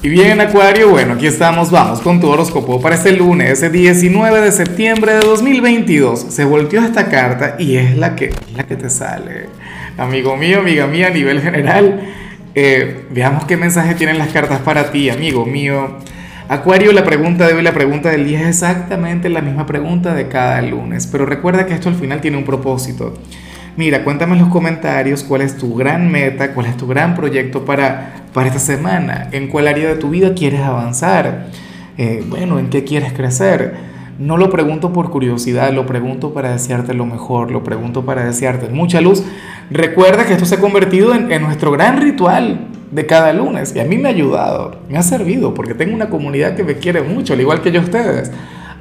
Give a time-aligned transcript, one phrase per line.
[0.00, 4.40] Y bien, Acuario, bueno, aquí estamos, vamos con tu horóscopo para este lunes, ese 19
[4.42, 6.20] de septiembre de 2022.
[6.28, 9.46] Se volteó esta carta y es la que, la que te sale.
[9.96, 12.00] Amigo mío, amiga mía, a nivel general,
[12.54, 15.96] eh, veamos qué mensaje tienen las cartas para ti, amigo mío.
[16.48, 20.28] Acuario, la pregunta de hoy, la pregunta del día es exactamente la misma pregunta de
[20.28, 23.14] cada lunes, pero recuerda que esto al final tiene un propósito.
[23.78, 27.64] Mira, cuéntame en los comentarios cuál es tu gran meta, cuál es tu gran proyecto
[27.64, 31.46] para, para esta semana, en cuál área de tu vida quieres avanzar,
[31.96, 33.76] eh, bueno, en qué quieres crecer.
[34.18, 38.68] No lo pregunto por curiosidad, lo pregunto para desearte lo mejor, lo pregunto para desearte
[38.68, 39.22] mucha luz.
[39.70, 43.78] Recuerda que esto se ha convertido en, en nuestro gran ritual de cada lunes y
[43.78, 47.02] a mí me ha ayudado, me ha servido porque tengo una comunidad que me quiere
[47.02, 48.32] mucho, al igual que yo ustedes.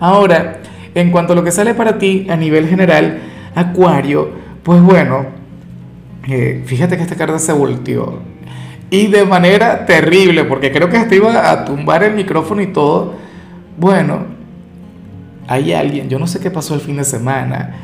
[0.00, 0.60] Ahora,
[0.94, 3.18] en cuanto a lo que sale para ti a nivel general,
[3.54, 5.26] Acuario, pues bueno,
[6.26, 8.18] eh, fíjate que esta carta se volteó.
[8.90, 13.14] Y de manera terrible, porque creo que hasta iba a tumbar el micrófono y todo.
[13.76, 14.24] Bueno,
[15.46, 17.76] hay alguien, yo no sé qué pasó el fin de semana,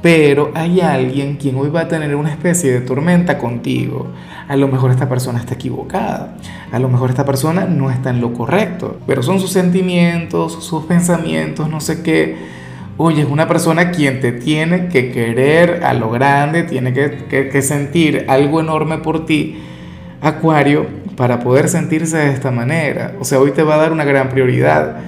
[0.00, 4.06] pero hay alguien quien hoy va a tener una especie de tormenta contigo.
[4.48, 6.38] A lo mejor esta persona está equivocada,
[6.72, 10.86] a lo mejor esta persona no está en lo correcto, pero son sus sentimientos, sus
[10.86, 12.61] pensamientos, no sé qué
[13.04, 18.26] Oye, es una persona quien te tiene que querer a lo grande, tiene que, sentir
[18.28, 19.60] algo enorme por ti,
[20.20, 20.86] Acuario,
[21.16, 23.14] para poder sentirse de esta manera.
[23.18, 24.98] O sea, hoy te va a dar una gran prioridad.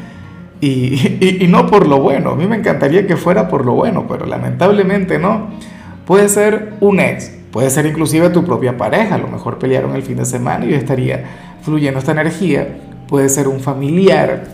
[0.60, 4.06] Y, y, no por lo bueno, a mí me encantaría que fuera por lo bueno,
[4.08, 5.50] pero lamentablemente no.
[6.04, 10.02] Puede ser un ex, puede ser inclusive tu propia pareja, a lo mejor pelearon el
[10.02, 11.26] fin de semana y estaría
[11.62, 14.48] fluyendo esta energía, puede ser un familiar,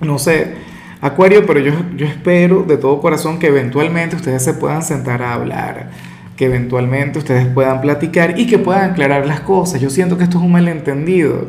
[0.00, 0.63] no sé,
[1.04, 5.34] Acuario, pero yo, yo espero de todo corazón que eventualmente ustedes se puedan sentar a
[5.34, 5.90] hablar,
[6.34, 9.82] que eventualmente ustedes puedan platicar y que puedan aclarar las cosas.
[9.82, 11.48] Yo siento que esto es un malentendido.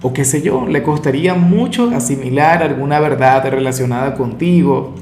[0.00, 4.94] O qué sé yo, le costaría mucho asimilar alguna verdad relacionada contigo.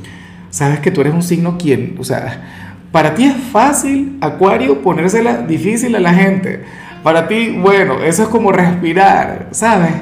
[0.50, 5.42] Sabes que tú eres un signo quien, o sea, para ti es fácil, Acuario, ponérsela
[5.42, 6.64] difícil a la gente.
[7.04, 9.92] Para ti, bueno, eso es como respirar, ¿sabes?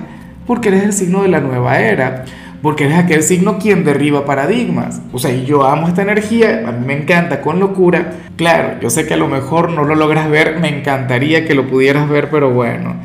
[0.46, 2.24] Porque eres el signo de la nueva era
[2.62, 5.00] porque eres aquel signo quien derriba paradigmas.
[5.12, 8.12] O sea, yo amo esta energía, a mí me encanta con locura.
[8.36, 11.68] Claro, yo sé que a lo mejor no lo logras ver, me encantaría que lo
[11.68, 12.96] pudieras ver, pero bueno,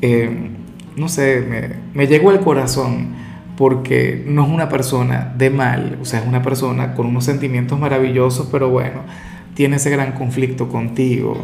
[0.00, 0.50] eh,
[0.96, 3.14] no sé, me, me llegó al corazón
[3.56, 7.78] porque no es una persona de mal, o sea, es una persona con unos sentimientos
[7.78, 9.02] maravillosos, pero bueno,
[9.54, 11.36] tiene ese gran conflicto contigo.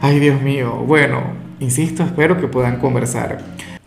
[0.00, 1.22] Ay, Dios mío, bueno,
[1.60, 3.38] insisto, espero que puedan conversar.